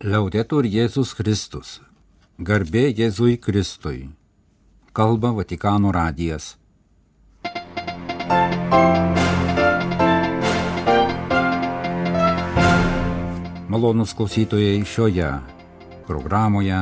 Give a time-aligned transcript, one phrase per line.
[0.00, 1.74] Liaudetur Jėzus Kristus.
[2.40, 4.08] Garbė Jėzui Kristui.
[4.96, 6.54] Kalba Vatikano radijas.
[13.68, 15.28] Malonus klausytojai šioje
[16.08, 16.80] programoje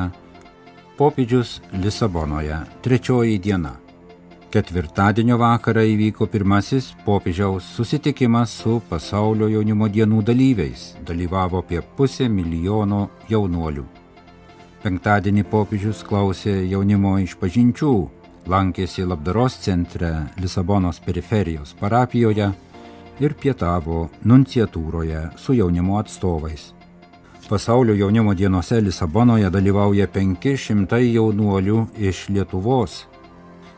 [0.95, 3.75] Popidžius Lisabonoje trečioji diena.
[4.48, 10.84] Ketvirtadienio vakarą įvyko pirmasis popiežiaus susitikimas su pasaulio jaunimo dienų dalyviais.
[11.04, 13.84] Dalyvavo apie pusę milijono jaunuolių.
[14.80, 17.90] Penktadienį popiežius klausė jaunimo išpažinčių,
[18.48, 22.48] lankėsi labdaros centre Lisabonos periferijos parapijoje
[23.20, 26.70] ir pietavo nunciatūroje su jaunimo atstovais.
[27.48, 33.08] Pasaulio jaunimo dienose Lisabonoje dalyvauja 500 jaunuolių iš Lietuvos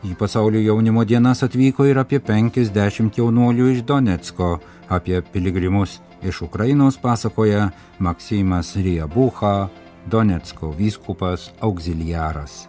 [0.01, 4.55] Į pasaulio jaunimo dienas atvyko ir apie 50 jaunuolių iš Donetsko.
[4.89, 7.67] Apie piligrimus iš Ukrainos pasakoja
[7.99, 9.69] Maksimas Riebucha,
[10.09, 12.65] Donetsko vyskupas auxiliaras.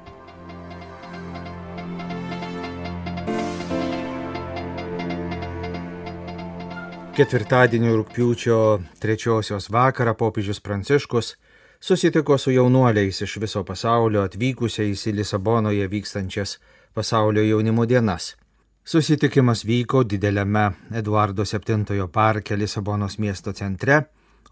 [7.17, 8.61] Ketvirtadienio rūpiučio
[9.00, 11.34] trečiosios vakarą popiežius Pranciškus
[11.80, 16.58] susitiko su jaunuoliais iš viso pasaulio atvykusiais į Lisabonoje vykstančias
[16.94, 18.36] pasaulio jaunimo dienas.
[18.84, 24.02] Susitikimas vyko dideliame Eduardo VII parke Lisabonos miesto centre.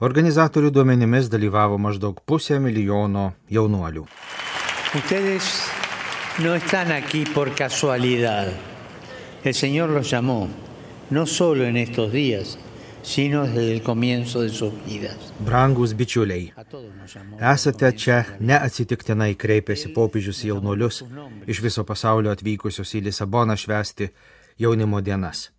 [0.00, 4.06] Organizatorių duomenimis dalyvavo maždaug pusę milijono jaunuolių.
[4.94, 5.70] Ustedes
[6.38, 8.48] no están aquí por casualidad.
[9.44, 10.48] El Señor los llamó,
[11.10, 12.58] no solo en estos días,
[13.02, 15.16] sino desde el comienzo de sus vidas.
[15.38, 16.52] Brangus bičiuliai,
[17.52, 21.02] esate čia neatsitiktinai kreipėsi popiežius jaunuolius
[21.46, 24.10] iš viso pasaulio atvykusius į Lisaboną švesti
[24.58, 25.50] jaunimo dienas.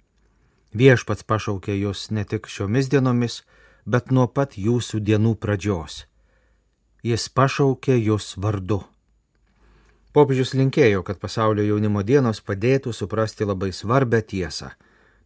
[0.77, 3.41] Viešpats pašaukė jūs ne tik šiomis dienomis,
[3.85, 6.05] bet nuo pat jūsų dienų pradžios.
[7.03, 8.83] Jis pašaukė jūs vardu.
[10.13, 14.71] Popiežius linkėjo, kad pasaulio jaunimo dienos padėtų suprasti labai svarbę tiesą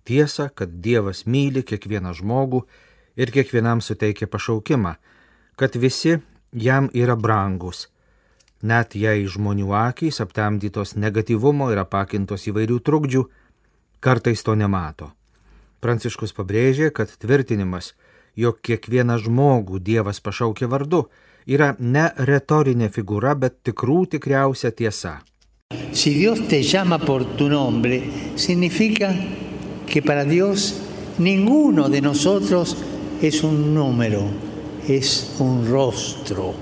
[0.06, 2.62] tiesą, kad Dievas myli kiekvieną žmogų
[3.18, 4.96] ir kiekvienam suteikia pašaukimą,
[5.56, 6.20] kad visi
[6.54, 7.88] jam yra brangus,
[8.62, 13.24] net jei žmonių akys aptemdytos negatyvumo ir apakintos įvairių trukdžių,
[14.00, 15.12] kartais to nemato.
[15.82, 17.94] Pranciškus pabrėžė, kad tvirtinimas,
[18.36, 21.06] jog kiekvieną žmogų Dievas pašaukė vardu,
[21.46, 25.20] yra ne retorinė figūra, bet tikrų tikriausia tiesa.
[25.94, 28.02] Si Dios te llama por tu nombre,
[28.36, 29.14] significa
[29.88, 30.81] que para Dios
[31.18, 32.78] ninguno de nosotros
[33.22, 34.23] es un número,
[34.88, 36.53] es un rostro.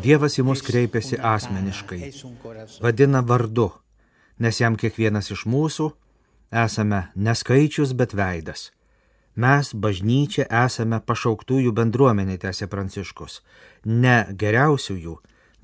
[0.00, 2.06] Dievas į mus kreipiasi asmeniškai,
[2.80, 3.68] vadina vardu,
[4.40, 5.90] nes jam kiekvienas iš mūsų
[6.50, 8.70] esame neskaičius, bet veidas.
[9.36, 13.40] Mes, bažnyčia, esame pašauktųjų bendruomenė, tęsė Pranciškus.
[13.86, 15.16] Ne geriausiųjų,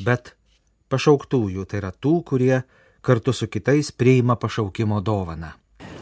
[0.07, 0.37] bet
[0.93, 2.63] pašauktųjų, tai yra tų, kurie
[3.03, 5.57] kartu su kitais priima pašaukimo dovaną.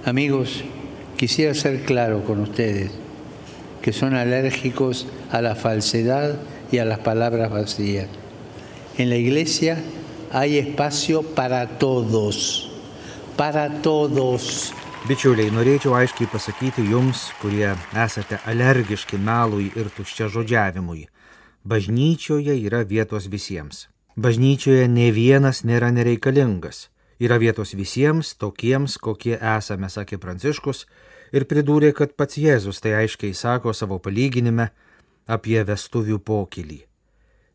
[0.05, 0.61] Amigos,
[1.17, 2.91] Quisiera ser claro con ustedes
[3.85, 6.37] que son alérgicos a la falsedad
[6.73, 8.09] y a las palabras vacías.
[8.97, 9.77] En la iglesia
[10.33, 12.71] hay espacio para todos,
[13.37, 14.73] para todos.
[15.05, 21.05] Bičiuliai, norėčiau aiškiai pasakyti jums, kurie esate alergiški melui ir tuščia žodžiavimui.
[21.69, 23.91] Bažnyčioje yra vietos visiems.
[24.17, 26.87] Bažnyčioje ne vienas nėra nereikalingas.
[27.25, 30.83] Yra vietos visiems tokiems, kokie esame, sakė Pranciškus,
[31.33, 34.67] ir pridūrė, kad pats Jėzus tai aiškiai sako savo palyginime
[35.25, 36.83] apie vestuvių pokylį.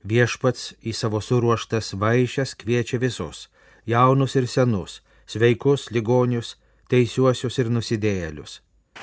[0.09, 3.49] Viešpats į savo suruoštas vaišes kviečia visus-
[3.93, 6.55] jaunus ir senus, sveikus, ligonius,
[6.89, 8.61] teisiuosius ir nusidėjėlius.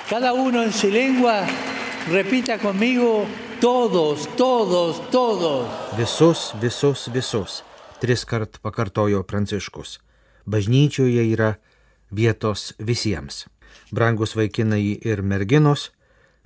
[0.09, 1.47] Cada uno en su lengua
[2.11, 3.25] repita conmigo
[3.61, 5.67] todos, todos, todos.
[5.95, 7.63] Visus, visus, visus.
[8.01, 9.99] Tris kart pakartojo Pranciškus
[10.47, 11.55] bažnyčioje yra
[12.11, 13.45] vietos visiems.
[13.91, 15.91] Brangus vaikinai ir merginos,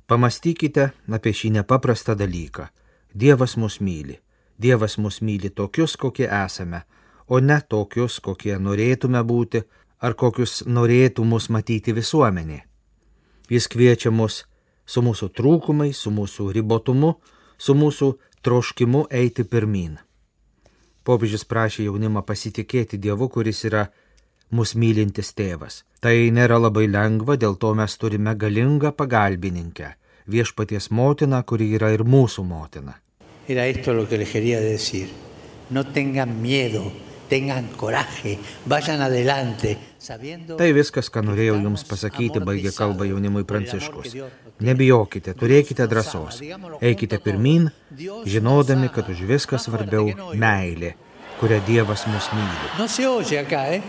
[0.07, 2.67] pamastykite apie šį nepaprastą dalyką.
[3.13, 4.19] Dievas mus myli.
[4.61, 6.83] Dievas mus myli tokius, kokie esame,
[7.27, 9.63] o ne tokius, kokie norėtume būti
[10.01, 12.61] ar kokius norėtų mus matyti visuomenė.
[13.49, 14.45] Jis kviečia mus
[14.85, 17.15] su mūsų trūkumais, su mūsų ribotumu,
[17.57, 19.99] su mūsų troškimu eiti pirmin.
[21.03, 23.87] Popiežius prašė jaunimą pasitikėti Dievu, kuris yra
[24.51, 25.81] mus mylintis tėvas.
[26.01, 29.93] Tai nėra labai lengva, dėl to mes turime galingą pagalbininkę-
[30.33, 32.93] viešpaties motiną, kuri yra ir mūsų motina.
[33.47, 35.07] Era esto lo que les quería decir.
[35.69, 36.91] No tengan miedo
[37.31, 38.35] tengan coraje,
[38.67, 39.77] vayan adelante.
[40.57, 44.17] Tai viskas, ką norėjau Jums pasakyti, baigė kalbą jaunimui Pranciškus.
[44.61, 46.41] Nebijokite, turėkite drąsos,
[46.83, 47.69] eikite pirmin,
[48.27, 50.95] žinodami, kad už viską svarbiau meilė,
[51.39, 52.73] kurią Dievas mus myli.
[52.77, 53.81] No se oye acá, ¿eh?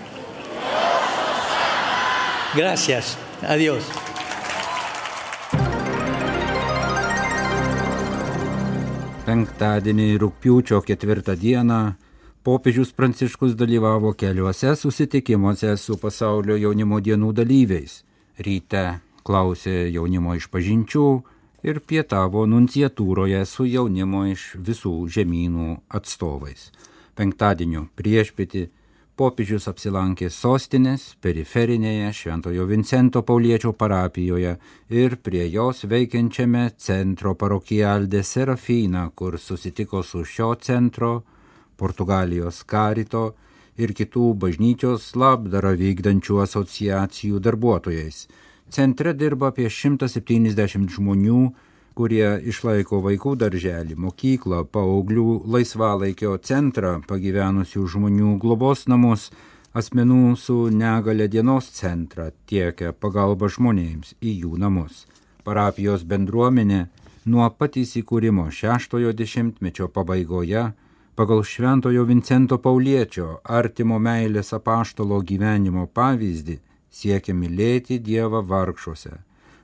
[2.55, 3.17] Gracias.
[3.49, 3.87] Adiós.
[9.25, 11.81] Penktadienį rūpiučio ketvirtą dieną
[12.43, 18.03] popiežius Pranciškus dalyvavo keliuose susitikimuose su pasaulio jaunimo dienų dalyviais.
[18.39, 18.85] Ryte
[19.23, 21.07] klausė jaunimo išpažinčių
[21.63, 26.71] ir pietavo nunciatūroje su jaunimo iš visų žemynų atstovais.
[27.15, 28.67] Penktadienio priešpėti
[29.15, 34.57] popiežius apsilankė sostinės periferinėje Šventojo Vincento Pauliečio parapijoje
[34.91, 41.21] ir prie jos veikiančiame centro parokialdė Serafina, kur susitiko su šio centro,
[41.77, 43.33] Portugalijos karito
[43.81, 48.27] ir kitų bažnyčios labdarą vykdančių asociacijų darbuotojais.
[48.73, 51.41] Centre dirba apie 170 žmonių,
[51.95, 59.29] kurie išlaiko vaikų darželį, mokyklą, paauglių laisvalaikio centrą, pagyvenusių žmonių globos namus,
[59.77, 65.07] asmenų su negale dienos centrą, tiekia pagalba žmonėms į jų namus.
[65.45, 66.87] Parapijos bendruomenė
[67.25, 70.71] nuo pat įsikūrimo šeštojo dešimtmečio pabaigoje
[71.15, 76.59] pagal Šventojo Vincento Pauliečio artimo meilės apaštalo gyvenimo pavyzdį
[76.93, 79.19] siekia mylėti Dievą vargšuose,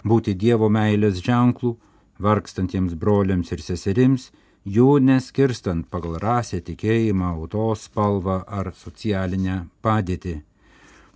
[0.05, 1.77] būti Dievo meilės ženklų,
[2.21, 4.29] vargstantiems broliams ir seserims,
[4.69, 10.43] jų neskirstant pagal rasę, tikėjimą, autos spalvą ar socialinę padėtį.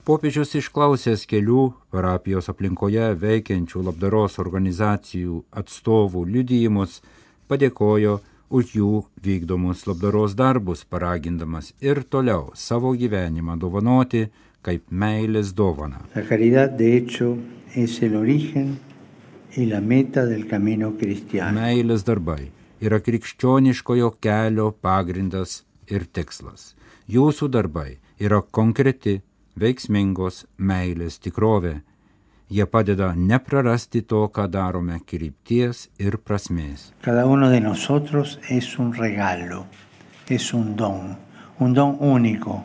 [0.02, 7.02] Popiežius išklausęs kelių parapijos aplinkoje veikiančių labdaros organizacijų atstovų liudijimus,
[7.46, 8.18] padėkojo
[8.52, 8.92] už jų
[9.24, 14.26] vykdomus labdaros darbus, paragindamas ir toliau savo gyvenimą dovanoti
[14.62, 16.04] kaip meilės dovana.
[16.14, 17.36] La caridad, de hecho,
[17.74, 18.78] es el origen
[19.56, 21.60] y la meta del camino cristiano.
[21.60, 22.50] Meilės darbai
[22.80, 26.72] yra krikščioniškojo kelio pagrindas ir tikslas.
[27.08, 29.20] Jūsų darbai yra konkreti,
[29.58, 31.80] veiksmingos meilės tikrovė.
[32.50, 36.92] Jie padeda neprarasti to, ką darome krypties ir prasmės.
[37.02, 39.66] Cada uno de nosotros es un regalo,
[40.28, 41.16] es un don,
[41.58, 42.64] un don único,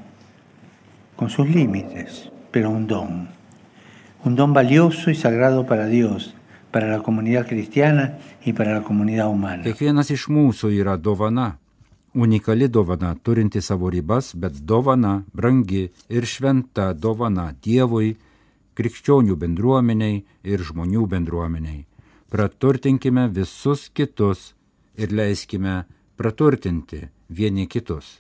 [1.16, 3.28] con sus límites, pero un don.
[4.26, 6.34] Un don valioso y sagrado para Dios,
[6.72, 9.64] para la comunidad cristiana y para la comunidad humana.
[9.64, 11.58] Kiekvienas iš mūsų yra dovana.
[12.18, 18.16] Unikali dovana, turinti savo ribas, bet dovana, brangi ir šventa dovana Dievui,
[18.78, 21.86] krikščionių bendruomeniai ir žmonių bendruomeniai.
[22.30, 24.54] Praturtinkime visus kitus
[24.98, 25.86] ir leiskime
[26.18, 28.20] praturtinti vieni kitus.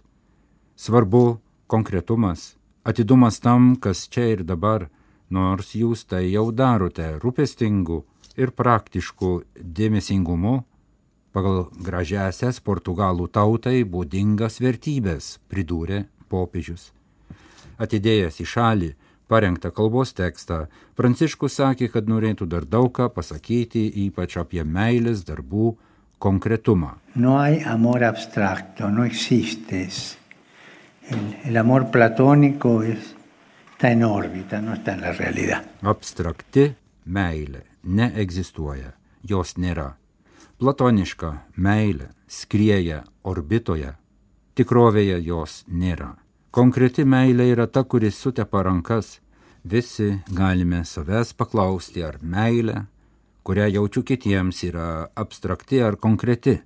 [0.75, 4.87] Svarbu konkretumas, atidumas tam, kas čia ir dabar,
[5.29, 8.03] nors jūs tai jau darote rūpestingų
[8.37, 10.61] ir praktiškų dėmesingumu
[11.35, 16.91] pagal gražiasias portugalų tautai būdingas vertybės, pridūrė popiežius.
[17.77, 18.89] Atidėjęs į šalį
[19.27, 20.65] parengtą kalbos tekstą,
[20.97, 25.75] Pranciškus sakė, kad norėtų dar daug ką pasakyti, ypač apie meilės darbų
[26.19, 26.95] konkretumą.
[27.15, 29.87] No hay amor abstracto, no existe.
[31.09, 33.13] El, el amor platónico es,
[33.73, 35.63] está en órbita, no está en la realidad.
[35.81, 36.71] Abstrakti
[37.05, 38.93] meilė neegzistuoja,
[39.23, 39.93] jos nėra.
[40.57, 43.93] Platoniška meilė skrieja orbitoje,
[44.57, 46.15] tikrovėje jos nėra.
[46.51, 49.17] Konkreti meilė yra ta, kuris sutepa rankas.
[49.67, 52.85] Visi galime savęs paklausti, ar meilė,
[53.43, 56.61] kurią jaučiu kitiems, yra abstrakti ar konkreti.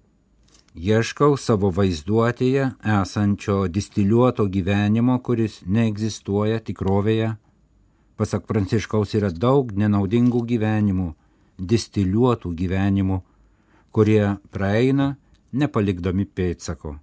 [0.78, 2.70] Ieškau savo vaizduotėje
[3.02, 7.34] esančio distiliuoto gyvenimo, kuris neegzistuoja tikrovėje.
[8.22, 11.10] Pasak Pranciškaus yra daug nenaudingų gyvenimų,
[11.58, 13.22] distiliuotų gyvenimų,
[13.92, 15.16] kurie praeina
[15.52, 17.00] nepalikdami pėdsako.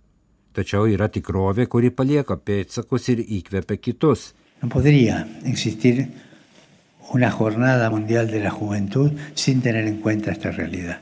[0.59, 4.33] Tačiau yra tikrovė, kuri palieka pėdsakus ir įkvepia kitus.
[4.59, 6.09] No podría existir
[7.15, 10.99] una jornada mundial de la juventud sin tener en cuenta esta realidad.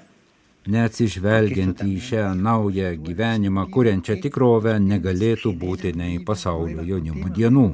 [0.66, 7.68] Neatsižvelgiant į šią naują gyvenimą, kuriančią tikrovę, negalėtų būti nei pasaulio jaunimo dienų.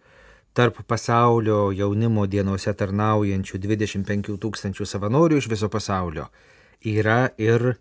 [0.52, 6.26] Tarp pasaulio jaunimo dienose tarnaujančių 25 tūkstančių savanorių iš viso pasaulio
[6.84, 7.78] yra ir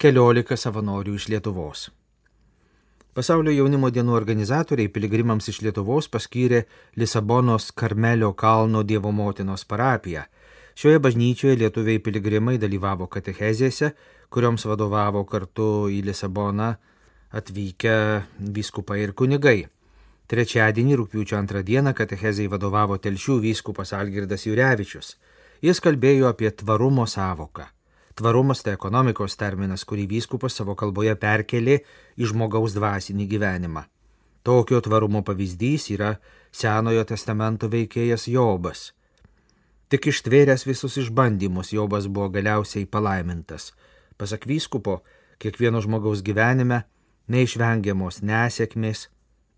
[0.00, 1.90] keliolika savanorių iš Lietuvos.
[3.12, 6.64] Pasaulio jaunimo dienų organizatoriai piligrimams iš Lietuvos paskyrė
[6.96, 10.24] Lisabonos Karmelio kalno Dievo motinos parapiją.
[10.76, 13.94] Šioje bažnyčioje lietuviai piligrimai dalyvavo katechezėse
[14.30, 16.74] kurioms vadovavo kartu į Lisaboną
[17.36, 17.96] atvykę
[18.56, 19.66] vyskupai ir kunigai.
[20.26, 25.14] Trečiadienį, rūpiučio antrą dieną, katechezai vadovavo telšių vyskupas Algirdas Jurevičius.
[25.62, 27.68] Jis kalbėjo apie tvarumo savoką.
[28.16, 31.78] Tvarumas tai ekonomikos terminas, kurį vyskupas savo kalboje perkelė
[32.16, 33.84] į žmogaus dvasinį gyvenimą.
[34.42, 36.16] Tokio tvarumo pavyzdys yra
[36.50, 38.95] Senojo testamento veikėjas Jobas.
[39.86, 43.70] Tik ištvėręs visus išbandymus, Jobas buvo galiausiai palaimintas.
[44.18, 45.02] Pasak vyskupo,
[45.38, 46.82] kiekvieno žmogaus gyvenime
[47.30, 49.06] neišvengiamos nesėkmės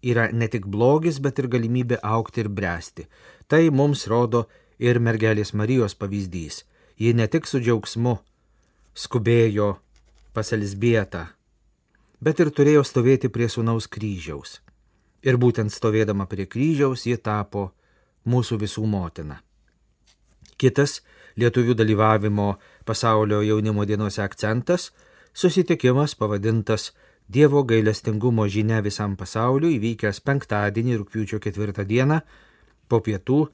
[0.03, 3.09] yra ne tik blogis, bet ir galimybė aukti ir bręsti.
[3.49, 4.45] Tai mums rodo
[4.79, 6.65] ir mergelės Marijos pavyzdys.
[6.99, 8.19] Ji ne tik su džiaugsmu
[8.99, 9.77] skubėjo
[10.35, 11.25] pas Elisbietą,
[12.21, 14.59] bet ir turėjo stovėti prie sunaus kryžiaus.
[15.23, 17.71] Ir būtent stovėdama prie kryžiaus ji tapo
[18.27, 19.39] mūsų visų motina.
[20.59, 21.01] Kitas
[21.39, 22.49] lietuvių dalyvavimo
[22.85, 24.91] pasaulio jaunimo dienose akcentas-
[25.41, 26.93] susitikimas pavadintas
[27.29, 32.21] Dievo gailestingumo žinia visam pasauliu įvykęs penktadienį rūpiučio ketvirtą dieną
[32.89, 33.49] po pietų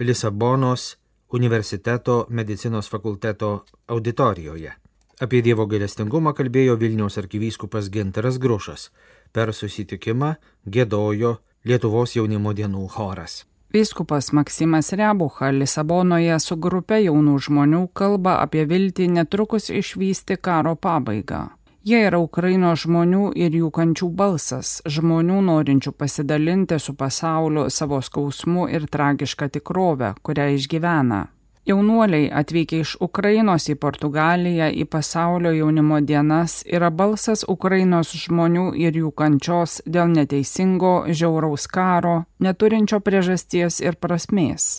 [0.00, 0.96] Lisabonos
[1.36, 4.72] universiteto medicinos fakulteto auditorijoje.
[5.20, 8.88] Apie Dievo gailestingumą kalbėjo Vilniaus arkivyskupas Ginteras Grušas.
[9.32, 13.44] Per susitikimą gėdojo Lietuvos jaunimo dienų choras.
[13.72, 21.44] Vyskupas Maksimas Rebucha Lisabonoje su grupe jaunų žmonių kalba apie viltį netrukus išvysti karo pabaigą.
[21.86, 28.66] Jie yra Ukrainos žmonių ir jų kančių balsas, žmonių norinčių pasidalinti su pasauliu savo skausmu
[28.74, 31.28] ir tragišką tikrovę, kurią išgyvena.
[31.68, 38.96] Jaunuoliai atvykę iš Ukrainos į Portugaliją į pasaulio jaunimo dienas yra balsas Ukrainos žmonių ir
[38.96, 44.70] jų kančios dėl neteisingo, žiauraus karo, neturinčio priežasties ir prasmės.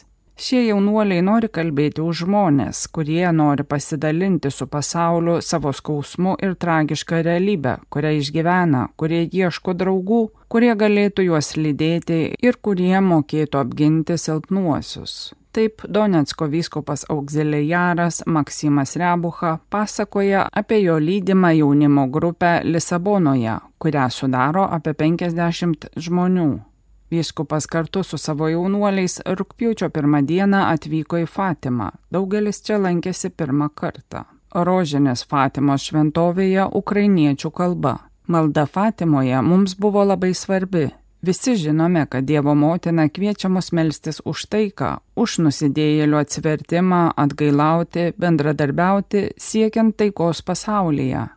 [0.42, 7.20] Šie jaunuoliai nori kalbėti už žmonės, kurie nori pasidalinti su pasauliu savo skausmu ir tragišką
[7.28, 15.36] realybę, kurią išgyvena, kurie ieško draugų, kurie galėtų juos lydėti ir kurie mokėtų apginti silpnuosius.
[15.54, 24.66] Taip Donetsko vyskupas auxiliaras Maksimas Rebucha pasakoja apie jo lydimą jaunimo grupę Lisabonoje, kurią sudaro
[24.74, 26.50] apie 50 žmonių.
[27.12, 31.90] Vyskupas kartu su savo jaunuoliais rūpjūčio pirmą dieną atvyko į Fatimą.
[32.12, 34.24] Daugelis čia lankėsi pirmą kartą.
[34.56, 37.98] Rožinės Fatimos šventovėje ukrainiečių kalba.
[38.32, 40.88] Malda Fatimoje mums buvo labai svarbi,
[41.22, 49.28] Visi žinome, kad Dievo motina kviečia mus melstis už taiką, už nusidėjėlių atsivertimą, atgailauti, bendradarbiauti,
[49.38, 51.28] siekiant taikos pasaulyje.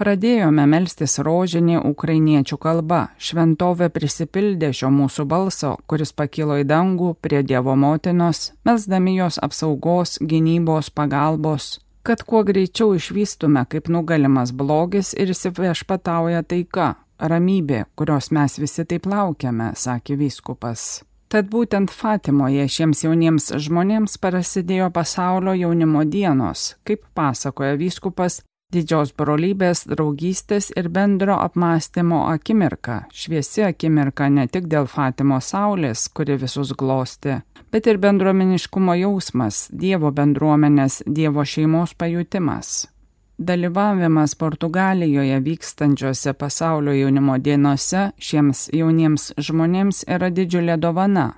[0.00, 7.42] Pradėjome melstis rožinį ukrainiečių kalba, šventovė prisipildė šio mūsų balso, kuris pakilo į dangų prie
[7.44, 11.68] Dievo motinos, melsdami jos apsaugos, gynybos, pagalbos,
[12.00, 19.04] kad kuo greičiau išvystume, kaip nugalimas blogis ir įsivešpatauja taika, ramybė, kurios mes visi taip
[19.04, 21.02] laukiame, sakė vyskupas.
[21.30, 28.40] Tad būtent Fatimoje šiems jauniems žmonėms prasidėjo pasaulio jaunimo dienos, kaip pasakoja vyskupas,
[28.74, 36.38] didžios brolybės, draugystės ir bendro apmąstymo akimirka, šviesi akimirka ne tik dėl Fatimo saulės, kuri
[36.40, 37.40] visus glosti,
[37.72, 42.88] bet ir bendruomeniškumo jausmas, Dievo bendruomenės, Dievo šeimos pajūtimas.
[43.40, 51.30] Dalyvavimas Portugalijoje vykstančiose pasaulio jaunimo dienose šiems jauniems žmonėms yra didžiulė dovana.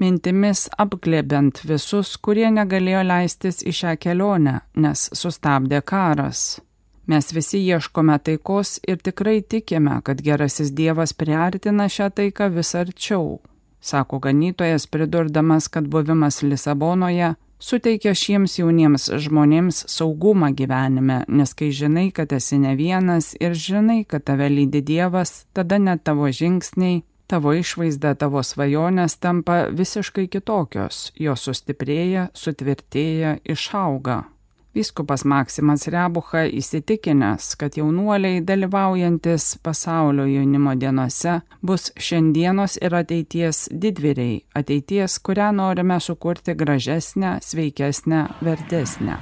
[0.00, 6.62] Mintimis apglėbiant visus, kurie negalėjo leistis į šią kelionę, nes sustabdė karas.
[7.10, 13.40] Mes visi ieškome taikos ir tikrai tikime, kad gerasis Dievas priartina šią taiką vis arčiau,
[13.80, 22.06] sako ganytojas pridurdamas, kad buvimas Lisabonoje suteikia šiems jauniems žmonėms saugumą gyvenime, nes kai žinai,
[22.14, 27.56] kad esi ne vienas ir žinai, kad tave lydi Dievas, tada net tavo žingsniai, tavo
[27.58, 34.26] išvaizda, tavo svajonės tampa visiškai kitokios, jos sustiprėja, sutvirtėja, išauga.
[34.74, 44.44] Vyskupas Maksimas Rebucha įsitikinęs, kad jaunuoliai dalyvaujantis pasaulio jaunimo dienose bus šiandienos ir ateities didvyriai,
[44.54, 49.18] ateities, kurią norime sukurti gražesnę, sveikesnę, vertesnę.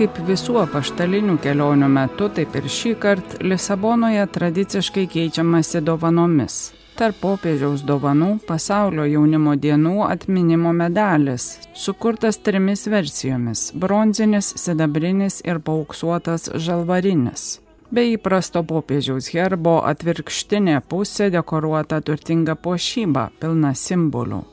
[0.00, 6.62] Kaip visų apaštalinių kelionių metu, taip ir šį kartą Lisabonoje tradiciškai keičiamasi dovanomis
[6.98, 16.50] tarp popiežiaus dovanų pasaulio jaunimo dienų atminimo medalis, sukurtas trimis versijomis- bronzinis, sidabrinis ir pauksuotas
[16.54, 17.60] žalvarinis.
[17.92, 24.44] Be įprasto popiežiaus herbo atvirkštinė pusė dekoruota turtinga puošyba, pilna simbolių.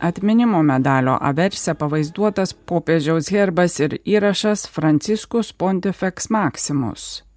[0.00, 7.27] Atminimo medalio averse pavaizduotas popiežiaus herbas ir įrašas Franciscus Pontifex Maximus.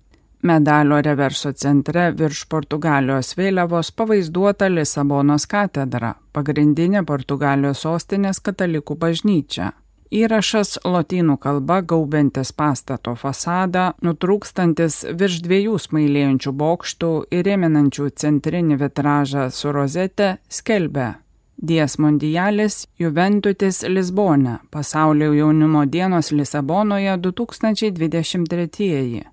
[0.41, 9.71] Medalio reverso centre virš Portugalijos vėliavos pavaizduota Lisabonos katedra, pagrindinė Portugalijos sostinės katalikų bažnyčia.
[10.11, 19.47] Įrašas lotynų kalba gaubintis pastato fasadą, nutrūkstantis virš dviejų smailėjančių bokštų ir rėminančių centrinį vitražą
[19.55, 21.13] su rozete, skelbia
[21.61, 29.30] Dies mondialis Juventutis Lisbone, pasaulio jaunimo dienos Lisabonoje 2023.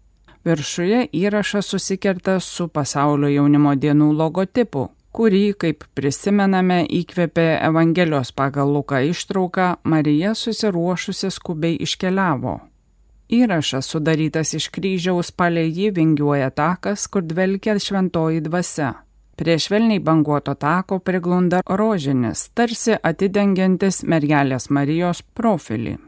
[0.48, 9.02] Viršuje įrašas susikerta su pasaulio jaunimo dienų logotipu, kurį, kaip prisimename, įkvėpė Evangelijos pagal Luką
[9.10, 12.54] ištrauką Marija susiruošusi skubiai iškeliavo.
[13.28, 18.94] Įrašas sudarytas iš kryžiaus palei jį vingiuoja takas, kur dvelkia šventoji dvasia.
[19.36, 25.98] Prie švelniai banguoto tako priglunda rožinis, tarsi atidengiantis mergelės Marijos profilį.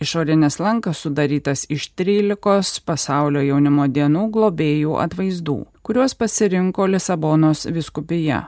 [0.00, 8.42] Išorinis lankas sudarytas iš 13 pasaulio jaunimo dienų globėjų atvaizdų, kuriuos pasirinko Lisabonos viskupija.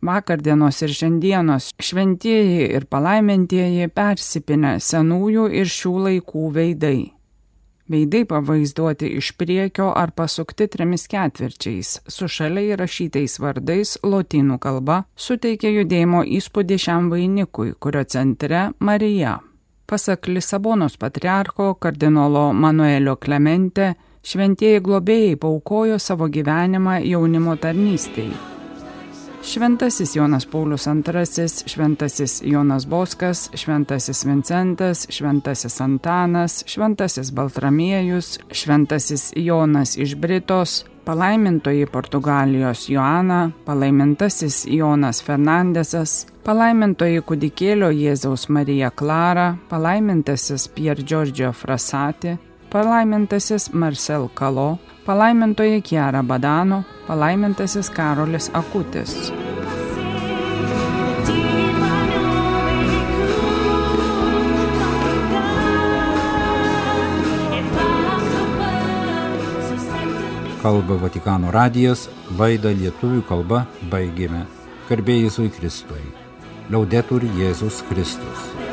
[0.00, 6.98] Vakar dienos ir šiandienos šventieji ir palaimintieji persipinę senųjų ir šių laikų veidai.
[7.88, 15.72] Veidai pavaizduoti iš priekio ar pasukti trimis ketvirčiais, su šalia įrašytais vardais lotynų kalba, suteikia
[15.72, 19.38] judėjimo įspūdį šiam vainikui, kurio centre Marija.
[19.88, 28.57] Pasak Lisabonos patriarcho kardinolo Manuelio Klemente, šventieji globėjai paukojo savo gyvenimą jaunimo tarnystėj.
[29.48, 39.96] Šventasis Jonas Paulius II, Šventasis Jonas Boskas, Šventasis Vincentas, Šventasis Antanas, Šventasis Baltramiejus, Šventasis Jonas
[39.96, 51.00] iš Britos, palaimintoji Portugalijos Joana, palaimintasis Jonas Fernandesas, palaimintoji kudikėlio Jėzaus Marija Klara, palaimintasis Pier
[51.00, 52.36] Giorgio Frasati,
[52.70, 59.32] palaimintasis Marcel Kalo, palaimintoji Kiara Badano, palaimintasis Karolis Akutis.
[70.68, 74.44] kalba Vatikano radijas, laidą lietuvių kalba baigėme.
[74.90, 76.04] Garbėjai Jėzui Kristui.
[76.68, 78.67] Liaudetur Jėzus Kristus.